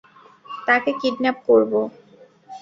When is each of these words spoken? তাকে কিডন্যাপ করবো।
তাকে 0.67 0.91
কিডন্যাপ 1.01 1.37
করবো। 1.47 1.79